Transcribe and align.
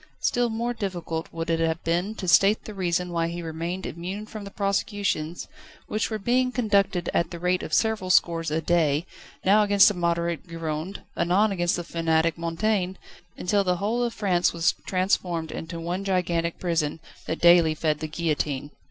Still 0.19 0.49
more 0.49 0.73
difficult 0.73 1.29
would 1.31 1.51
it 1.51 1.59
have 1.59 1.83
been 1.83 2.15
to 2.15 2.27
state 2.27 2.65
the 2.65 2.73
reason 2.73 3.11
why 3.11 3.27
he 3.27 3.43
remained 3.43 3.85
immune 3.85 4.25
from 4.25 4.45
the 4.45 4.49
prosecutions, 4.49 5.47
which 5.85 6.09
were 6.09 6.17
being 6.17 6.51
conducted 6.51 7.07
at 7.13 7.29
the 7.29 7.37
rate 7.37 7.61
of 7.61 7.71
several 7.71 8.09
scores 8.09 8.49
a 8.49 8.61
day, 8.61 9.05
now 9.45 9.61
against 9.61 9.89
the 9.89 9.93
moderate 9.93 10.47
Gironde, 10.47 11.03
anon 11.15 11.51
against 11.51 11.75
the 11.75 11.83
fanatic 11.83 12.35
Mountain, 12.35 12.97
until 13.37 13.63
the 13.63 13.75
whole 13.75 14.01
of 14.01 14.11
France 14.11 14.51
was 14.51 14.73
transformed 14.87 15.51
into 15.51 15.79
one 15.79 16.03
gigantic 16.03 16.57
prison, 16.57 16.99
that 17.27 17.39
daily 17.39 17.75
fed 17.75 17.99
the 17.99 18.07
guillotine. 18.07 18.71